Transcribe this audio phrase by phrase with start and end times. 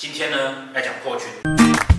[0.00, 1.89] 今天呢，来讲破军。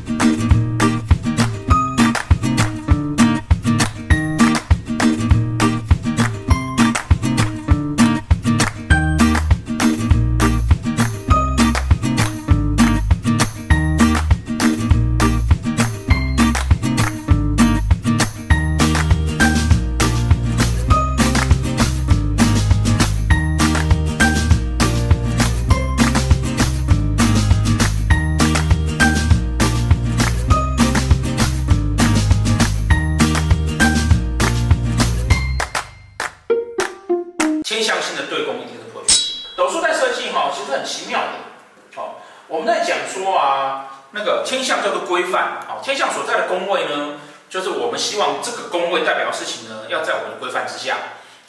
[44.11, 45.61] 那个天象叫做规范。
[45.67, 50.97] 好，天象所在的宫位呢，就是我们希望这个宫位代表的事情呢，要在我们的规范之下。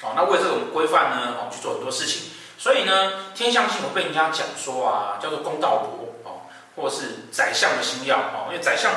[0.01, 2.31] 好，那为这种规范呢，哦，去做很多事情。
[2.59, 8.91] 所以呢，天象星会被人家讲说啊，叫做公道伯哦，或是宰相的星曜哦，因为宰相。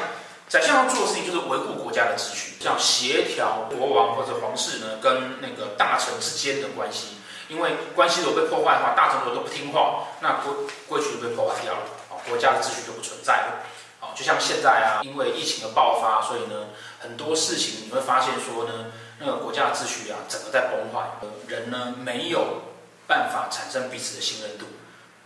[0.47, 7.17] 宰相要做的事情就是维护国家的秩序，像协调国王或者皇室呢跟那个大臣之间的关系。
[7.47, 10.53] 因为关系如果被破坏的话，大臣如果都不听话，那规
[10.87, 11.79] 规矩就被破坏掉了，
[12.27, 13.63] 国家的秩序就不存在了。
[13.99, 16.67] 啊，就像现在啊，因为疫情的爆发，所以呢，
[16.99, 21.11] 很多事情你会发现说呢，那个国家的秩序啊，整个在崩坏，
[21.47, 22.61] 人呢没有
[23.07, 24.65] 办法产生彼此的信任度。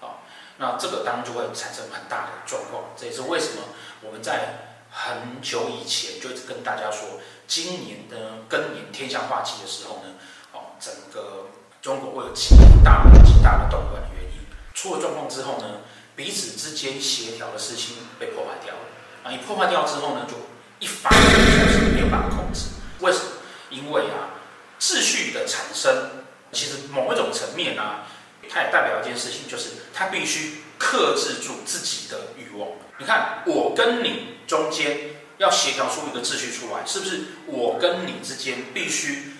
[0.01, 0.21] 啊，
[0.57, 2.85] 那这个当然就会产生很大的状况。
[2.95, 3.63] 这也是为什么
[4.01, 4.65] 我们在。
[4.91, 10.15] 很久以前就跟大家说，今年的庚年天象化忌的时候呢，
[10.51, 11.45] 哦，整个
[11.79, 14.39] 中国会有极大极大的动乱的原因。
[14.73, 15.81] 出了状况之后呢，
[16.19, 18.81] 彼此之间协调的事情被破坏掉了。
[19.23, 20.35] 啊，一破坏掉之后呢，就
[20.79, 22.65] 一发就是没有办法控制。
[22.99, 23.25] 为什么？
[23.69, 24.35] 因为啊，
[24.81, 28.03] 秩序的产生，其实某一种层面啊，
[28.49, 32.67] 它也代表一件事情，就是它必须克制住自己的欲望。
[32.97, 37.21] 你看，我跟你中间要协调出一个秩序出来，是不是？
[37.45, 39.35] 我跟你之间必须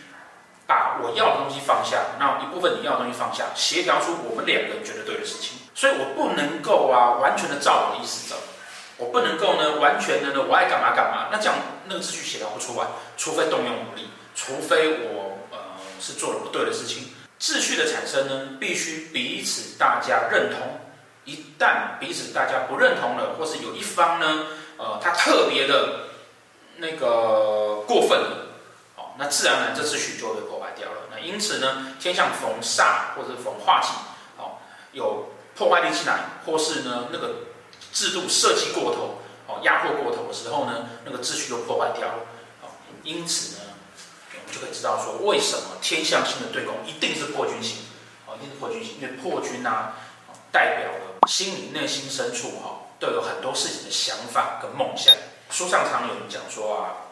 [0.66, 5.57] 把我要的东西放下，那一部分你要的东西放下，协调出我们两个人觉得对的事情。
[5.79, 8.35] 所以我不能够啊，完全的照我的意思走，
[8.97, 11.29] 我不能够呢，完全的呢，我爱干嘛干嘛。
[11.31, 12.85] 那这样那个秩序协调不出来，
[13.16, 15.57] 除非动用武力，除非我呃
[16.01, 17.13] 是做了不对的事情。
[17.40, 20.81] 秩序的产生呢，必须彼此大家认同。
[21.23, 26.09] 一旦彼此大家不认同了，或是有一方呢，呃，他特别的
[26.75, 28.47] 那个过分了，
[28.97, 31.07] 哦，那自然而然这秩序就会破坏掉了。
[31.09, 33.91] 那因此呢，天象逢煞或者逢化忌，
[34.38, 34.59] 哦，
[34.91, 35.29] 有
[35.59, 37.36] 破坏力进来，或是呢那个
[37.92, 42.20] 制度设计过头，哦，压迫过头的时候呢，那个秩序就破坏掉了。
[42.62, 42.72] 哦，
[43.03, 43.64] 因此呢，
[44.31, 47.80] 我们就可以知道说，为什么天象星的对宫一定是破军星，
[48.25, 49.96] 哦，一定是破军星，因为破军啊，
[50.50, 51.28] 代表了。
[51.28, 55.14] 心里内心深处哈，都有很多事情的想法跟梦想。
[55.50, 57.12] 书上常有人讲说啊，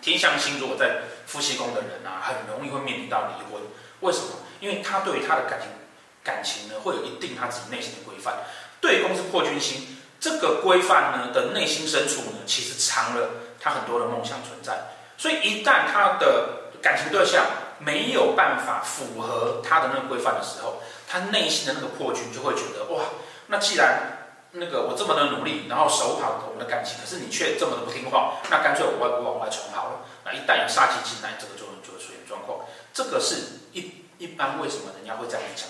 [0.00, 3.60] 天象星如果在夫妻宫的人啊，很容易会面临到离婚。
[4.00, 4.26] 为什么？
[4.60, 5.68] 因为他对于他的感情
[6.28, 8.44] 感情呢，会有一定他自己内心的规范。
[8.82, 14.92] 对宫是破军星，这个规范呢的内心深处呢，其实藏了他很多的梦想存在。
[15.16, 17.46] 所以一旦他的感情对象
[17.78, 23.02] 没有办法符合他的那个规范的时候，他内心的那个破军就会觉得哇，
[23.48, 30.06] 那既然那个我这么的努力，然后守好我们的感情，可是你却这么的不听话，那干脆我外往外闯好了。
[30.24, 32.60] 那一旦有杀气进来，这个就就会出现状况。
[32.94, 33.34] 这个是
[33.72, 35.66] 一一般为什么人家会这样讲。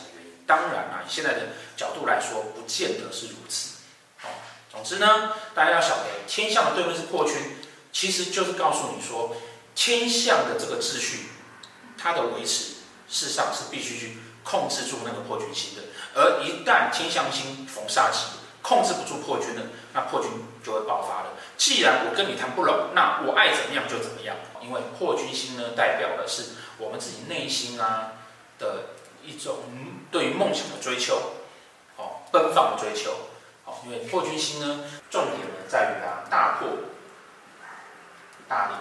[0.49, 1.41] 当然啊，以现在的
[1.77, 3.77] 角度来说，不见得是如此。
[4.17, 4.31] 好，
[4.73, 7.59] 总之呢，大家要晓得，天象的对面是破军，
[7.93, 9.37] 其实就是告诉你说，
[9.77, 11.29] 天象的这个秩序，
[11.97, 12.73] 它的维持，
[13.09, 14.19] 事实上是必须去。
[14.45, 15.83] 控制住那个破军星的，
[16.15, 20.31] 而一旦天象星逢煞气，控制不住破军了，那破军
[20.65, 21.35] 就会爆发了。
[21.59, 24.37] 既然我跟你谈不拢，那我爱怎么样就怎么样。
[24.63, 26.45] 因为破军星呢，代表的是
[26.79, 28.13] 我们自己内心啊
[28.59, 28.85] 的
[29.29, 29.57] 一种
[30.11, 31.15] 对于梦想的追求，
[31.97, 33.11] 哦，奔放的追求。
[33.67, 36.69] 哦，因为破军星呢，重点呢在于它大破
[38.49, 38.73] 大立，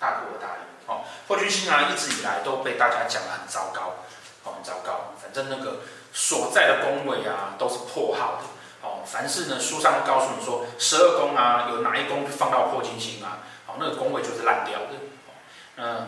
[0.00, 0.62] 大破大立。
[0.86, 3.94] 哦，破军星啊，一直以来都被大家讲得很糟糕。
[4.42, 5.82] 哦，很糟糕，反正那个
[6.12, 8.42] 所在的宫位啊，都是破耗的。
[8.82, 13.38] 哦，凡是呢，书上告诉你说，十二宫啊，有哪一宫放到破军星啊，
[13.68, 15.03] 哦，那个宫位就是烂掉的。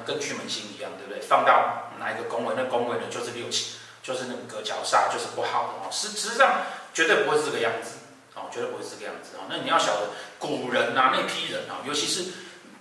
[0.07, 1.21] 跟巨门星一样，对不对？
[1.21, 5.89] 放到哪一个宫位，那宫位呢就是六七，就是那个角煞，就是不好的。
[5.89, 6.63] 哦，实实际上
[6.95, 7.97] 绝对不会是这个样子。
[8.37, 9.39] 哦，绝对不会是这个样子。
[9.39, 12.33] 哦，那你要晓得，古人啊，那批人啊，尤其是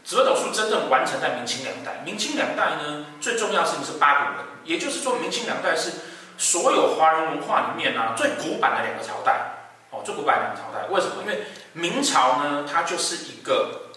[0.04, 2.02] 紫微斗数真正完成在明清两代。
[2.04, 4.46] 明清两代呢，最重要的事情是八股文。
[4.66, 5.92] 也就是说，明清两代是
[6.38, 10.02] 所有华人文化里面啊最古板的两个朝代哦。
[10.04, 10.88] 最古板两个朝代。
[10.90, 11.24] 为什么？
[11.24, 13.92] 因为明朝呢，它就是一个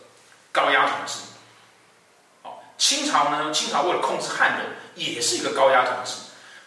[0.53, 1.28] 高压统治。
[2.79, 6.15] 清朝呢，清朝为了控制汉人，也是一个高压统治。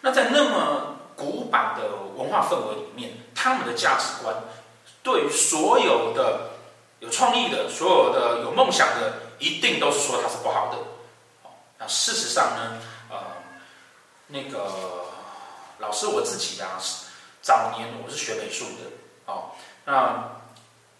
[0.01, 4.35] 那在那么古板的文化氛围里面，他们的价值观，
[5.01, 6.51] 对于所有的
[6.99, 10.77] 有创意的、所有的有梦想的，一定都是说它是不好的。
[11.79, 12.77] 那事实上呢，
[13.09, 13.17] 呃，
[14.27, 15.05] 那个
[15.79, 16.77] 老师我自己啊，
[17.41, 18.91] 早年我是学美术的，
[19.25, 19.51] 哦，
[19.85, 20.41] 那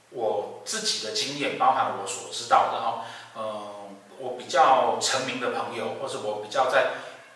[0.10, 3.06] 我自己的经验，包含我所知道的哈，
[3.36, 3.81] 呃，
[4.22, 6.92] 我比较成名的朋友，或是我比较在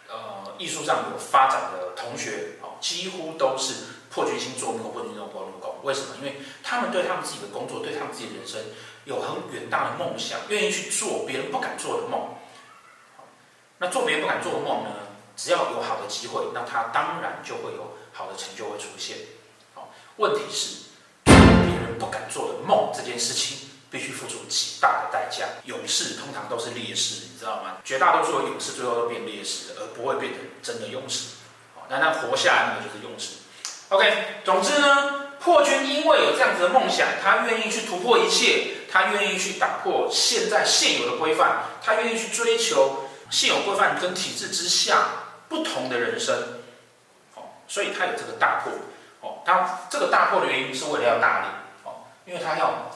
[0.08, 3.96] 呃艺术上有发展的同学，哦，几乎都是。
[4.16, 6.16] 破军星做命，破军星做破路宫，为什么？
[6.20, 8.62] 因为他们对他们自己的工作，对他们自己的人生
[9.04, 12.30] 有很远大的梦想，愿意去做别人不敢做的梦。
[13.78, 14.90] 那做别人不敢做的梦呢？
[15.36, 19.18] 只要有好的机会，那他当然就会有好的成就会出现。
[19.74, 20.86] 好，问题是
[21.26, 23.65] 别人不敢做的梦这件事情，
[23.95, 25.45] 必须付出极大的代价。
[25.63, 27.77] 勇士通常都是烈士，你知道吗？
[27.86, 31.36] 绝大多数的勇士最后都变烈士，而不会变成真的勇士。
[31.74, 33.38] 好，那他活下来那个就是勇士。
[33.88, 45.07] OK，总之呢，破军因为有这样子的梦想，他愿意去突破一切，他愿意去打破现在现有的规范，他愿意去追求现有规范跟体制之下
[45.47, 46.36] 不同的人生。
[47.36, 48.74] 哦，所以他有这个大破。
[49.21, 51.47] 哦，他这个大破的原因是为了要大力。
[51.86, 52.92] 哦，因为他要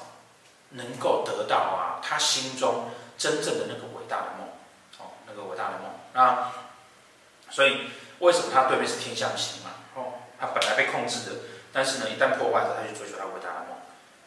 [0.72, 4.48] 能够得到啊，他心中真正的那个伟大的梦。
[5.00, 6.52] 哦，那个伟大的梦啊，
[7.50, 7.90] 所以
[8.20, 9.70] 为什么他对面是天象星嘛？
[9.96, 11.36] 哦他本来被控制的，
[11.74, 13.76] 但是呢，一旦破坏了，他去追求他伟大的梦。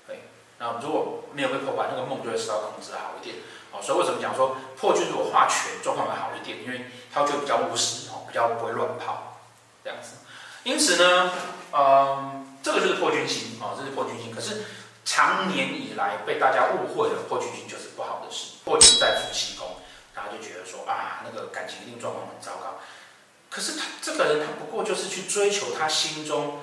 [0.07, 0.25] 对，
[0.59, 3.37] 那如果没有被破坏，那个梦就会受到控制好一点。
[3.73, 6.63] 哦，所以为什么讲说破军如果化权状况会好一点？
[6.63, 9.41] 因为他就比较务实，哦，比较不会乱跑，
[9.83, 10.17] 这样子。
[10.65, 11.33] 因此呢，
[11.73, 14.35] 嗯，这个就是破军星，哦，这是破军星。
[14.35, 14.65] 可是
[15.05, 18.53] 长年以来被大家误会了，破军星就是不好的事。
[18.65, 19.77] 破军在夫妻宫，
[20.15, 22.79] 大家就觉得说啊，那个感情一定状况很糟糕。
[23.51, 26.61] 可是他这个人，他不过就是去追求他心中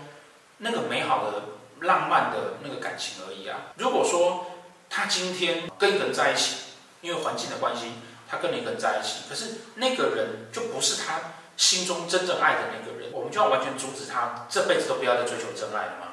[0.57, 1.44] 那个美好的、
[1.81, 3.74] 浪漫的那个感情而已啊。
[3.77, 4.45] 如果说
[4.89, 6.56] 他今天跟一个人在一起，
[7.01, 7.92] 因为环境的关系，
[8.27, 11.19] 他跟一个人在一起，可是那个人就不是他
[11.57, 16.08] 心中真正爱的那个人，我们就要完全阻止他这辈子都不要再追求真爱了吗？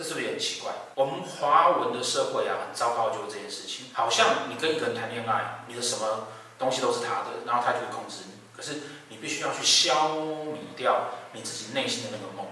[0.00, 0.72] 这是不是也很奇怪？
[0.94, 8.80] 我们华文的社会啊，很糟糕，就是这件事情，好像你跟一个人谈恋爱，你的什么东西都是他的，然后他就会控制你，可是。
[9.12, 12.46] 你必须要去消弭掉你自己内心的那个梦，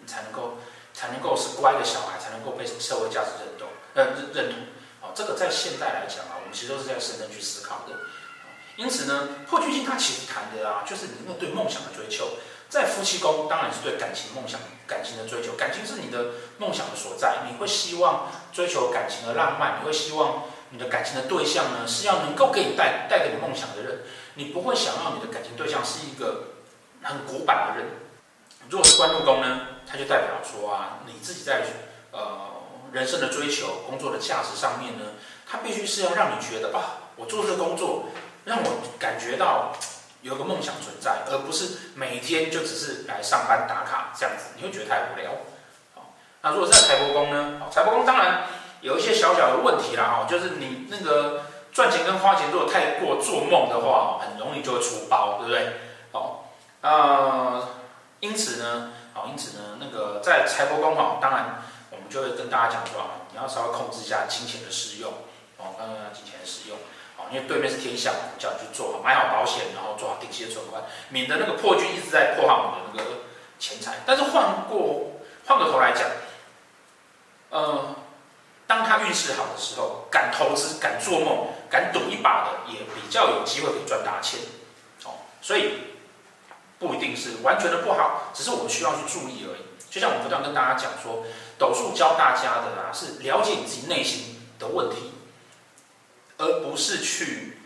[0.00, 0.58] 你才能够
[0.92, 4.58] 才能够是乖的小孩，才能够被社会价值认同、认认同。
[5.00, 7.94] 哦，这个在现代来讲啊，我们其实都是在深深去思考的。
[8.74, 12.32] 因此呢，破军星它其实谈的啊，就是你那对梦想的追求。
[12.68, 15.52] 在夫妻宫，当然是对感情梦想、感情的追求。
[15.52, 24.00] 感情是你的梦想的所在，你会希望追求感情的浪漫，你会希望你的感情的对象呢，是要能够给你带带给你梦想的人。
[24.34, 26.54] 你不会想要你的感情对象是一个
[27.02, 27.90] 很古板的人。
[28.68, 31.62] 如果是官禄宫呢，它就代表说啊，你自己在
[32.12, 32.50] 呃
[32.92, 35.14] 人生的追求、工作的价值上面呢，
[35.46, 38.10] 它必须是要让你觉得啊，我做这个工作
[38.44, 39.72] 让我感觉到
[40.22, 45.30] 有个梦想存在，而不是每天就只是来上班打卡这样子，你会觉得太无聊。
[45.94, 47.60] 好，那如果在财帛宫呢？
[47.70, 48.46] 财帛宫当然
[48.80, 51.42] 有一些小小的问题啦，哈，就是你那个。
[51.70, 55.76] 赚钱跟花钱如果太过做梦的话，很容易就会出包，对不对？
[56.10, 57.68] 好，呃，
[58.18, 65.12] 因此呢，好，因此呢，那个在财帛宫哈，当然我们就会跟大家讲说，你要稍微控制一下金钱的使用，
[65.58, 66.78] 哦，刚刚金钱的使用，
[67.18, 73.24] 哦，因为对面是天相，我们叫你去做好，买好保险，然后做好定期的存款，免得那个破军一直在破坏我们的那个
[73.58, 73.96] 钱财。
[74.06, 76.08] 但是换过换个头来讲，
[77.50, 77.96] 呃。
[78.68, 84.40] 当他运势好的时候，敢投资、敢做梦、敢赌一把的，也比较有机会可以赚大钱。
[85.06, 85.94] 哦，所以
[86.78, 89.62] 不一定是完全的不好，只是我们需要去注意而已。
[89.90, 91.24] 就像我不断跟大家讲说，
[91.58, 95.14] 斗数教大家的啊，是了解你自己内心的问题，
[96.38, 97.58] 而不是去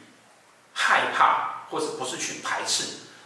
[0.75, 2.85] 害怕，或者不是去排斥。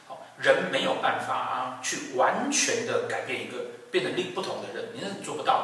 [0.09, 3.57] 哦，人没有办法啊，去完全的改变一个
[3.91, 5.63] 变成另不同的人，你是做不到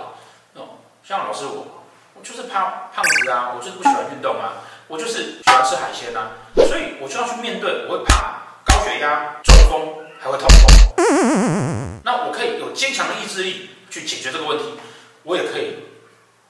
[0.55, 0.61] 的。
[0.61, 1.79] 哦，像老师我。
[2.15, 12.01] 我就是怕胖子啊，我就是不喜欢运动啊，我就是喜欢吃海鲜啊，所以我就要去面对，我会怕高血压、中风，还会痛风。
[12.05, 14.75] 那我可以有坚强的意志力去解决这个问题，
[15.23, 15.85] 我也可以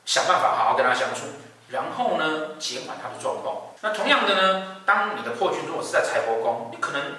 [0.04, 1.26] 想办法好好跟他相处，
[1.72, 3.72] 然后呢，减缓他的状况。
[3.80, 7.16] 那同样的呢，当你的破军如果是在财帛宫，你可能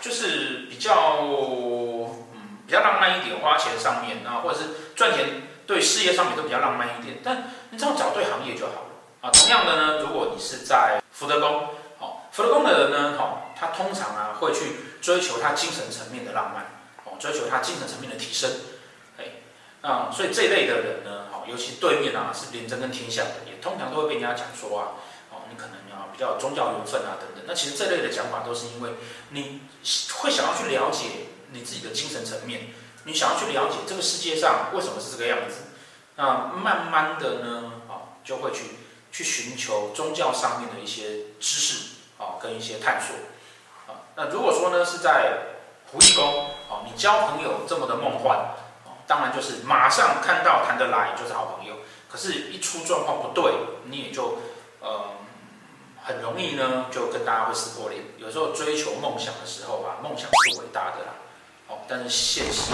[0.00, 1.18] 就是比较
[2.32, 4.64] 嗯比较浪漫一点，花钱上面啊，或者是
[4.96, 5.42] 赚钱。
[5.66, 9.30] 对事业上面都比较浪漫一点，但你只要找对行业就好了啊。
[9.30, 11.68] 同样的呢，如果你是在福德宫，
[12.00, 16.64] 哦，福德宫的人呢，哦，他通常啊会去追求他精神层面的浪漫，
[17.04, 18.50] 哦，追求他精神层面的提升，
[19.82, 24.98] 哎，啊，所以这类的人呢，哦，尤其对面啊是廉贞跟天相的，也通常都会被人家讲说啊，
[25.30, 27.44] 哦，你可能啊比较有宗教缘分啊等等。
[27.46, 28.90] 那其实这类的讲法都是因为
[29.30, 29.62] 你
[30.18, 32.68] 会想要去了解你自己的精神层面。
[33.04, 35.70] 你想要去了解这个世界上为什么是这个样子，
[36.16, 38.64] 那慢慢的呢，啊，就会去
[39.10, 43.16] 去寻求宗教上面的一些知识啊，跟一些探索
[43.90, 44.04] 啊。
[44.16, 45.38] 那如果说呢是在
[45.90, 48.50] 仆役宫，啊，你交朋友这么的梦幻，
[49.10, 51.74] 当然就是马上看到谈得来就是好朋友。
[52.08, 53.52] 可是，一出状况不对，
[53.86, 54.38] 你也就
[54.78, 55.16] 呃
[56.00, 58.04] 很容易呢就跟大家会撕破脸。
[58.18, 61.14] 有时候追求梦想的时候啊，梦想是伟大的啦。
[61.66, 62.70] 哦但是现实，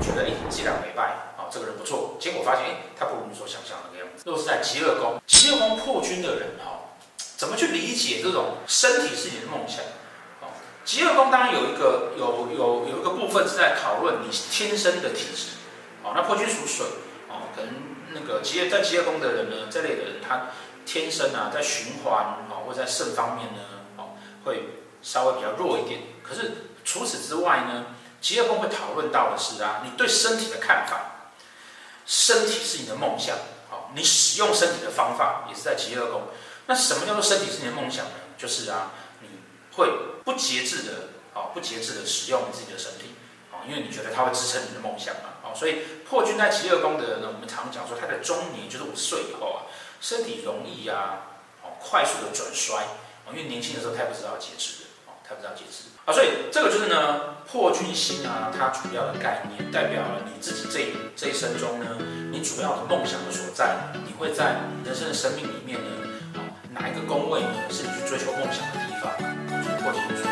[0.00, 1.02] 觉得哎，伎俩没败
[1.36, 2.16] 啊，这个人不错。
[2.18, 4.22] 结果发现哎，他不如你所想象的那个样子。
[4.24, 6.96] 如果是在疾厄宫，疾厄宫破军的人哈，
[7.36, 9.84] 怎么去理解这种身体是你的梦想？
[10.90, 15.52] 哦，疾厄宫当然有一个有有有一个部分是在讨论你天生的体质。
[16.02, 16.84] 哦，那破军属水，
[17.28, 17.70] 哦，可能
[18.12, 20.48] 那个疾厄在疾厄宫的人呢，这类的人他
[20.84, 23.60] 天生啊，在循环啊或在肾方面呢，
[23.98, 26.00] 哦，会稍微比较弱一点。
[26.24, 27.86] 可是除此之外呢，
[28.20, 31.28] 疾厄宫会讨论到的是啊，你对身体的看法，
[32.06, 33.36] 身体是你的梦想，
[33.70, 36.22] 哦，你使用身体的方法也是在疾厄宫。
[36.66, 38.12] 那什么叫做身体是你的梦想呢？
[38.38, 38.92] 就是啊，
[39.80, 39.90] 会
[40.24, 40.92] 不节制的，
[41.32, 43.14] 好，不节制的使用你自己的身体，
[43.50, 49.58] 啊，因为你觉得它会支撑你的梦想嘛，啊，所以破军在疾厄宫的人呢，我们常讲说他在中年，就是五十岁以后啊，
[50.00, 51.26] 身体容易啊，
[51.80, 52.76] 快速的转衰，
[53.24, 55.88] 啊，因为年轻的时候他也不知道节制的，啊，他不知道节制。
[56.04, 61.98] 啊，所以这个就是呢，破军星啊，它主要的概念代表了你自己这一这一生中呢，
[62.32, 65.90] 你主要的梦想的所在，你会在人生的生命里面呢，
[66.36, 66.40] 啊，
[66.72, 69.29] 哪一个宫位呢，是你去追求梦想的地方？
[69.92, 70.29] Thank you.